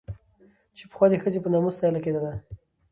[0.77, 2.33] چې پخوا د ښځې په نامه ستايله کېدله